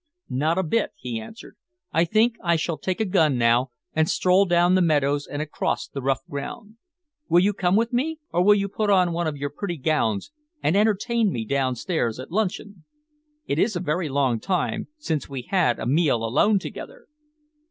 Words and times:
"Not 0.31 0.57
a 0.57 0.63
bit," 0.63 0.93
he 0.95 1.19
answered. 1.19 1.57
"I 1.91 2.05
think 2.05 2.35
I 2.43 2.55
shall 2.55 2.79
take 2.79 2.99
a 2.99 3.05
gun 3.05 3.37
now 3.37 3.69
and 3.93 4.09
stroll 4.09 4.45
down 4.45 4.73
the 4.73 4.81
meadows 4.81 5.27
and 5.27 5.43
across 5.43 5.87
the 5.87 6.01
rough 6.01 6.25
ground. 6.27 6.77
Will 7.29 7.41
you 7.41 7.53
come 7.53 7.75
with 7.75 7.93
me, 7.93 8.17
or 8.31 8.43
will 8.43 8.55
you 8.55 8.67
put 8.67 8.89
on 8.89 9.13
one 9.13 9.27
of 9.27 9.37
your 9.37 9.51
pretty 9.51 9.77
gowns 9.77 10.31
and 10.63 10.75
entertain 10.75 11.31
me 11.31 11.45
downstairs 11.45 12.19
at 12.19 12.31
luncheon? 12.31 12.83
It 13.45 13.59
is 13.59 13.75
a 13.75 13.79
very 13.79 14.09
long 14.09 14.39
time 14.39 14.87
since 14.97 15.29
we 15.29 15.43
had 15.43 15.77
a 15.77 15.85
meal 15.85 16.23
alone 16.23 16.57
together." 16.57 17.05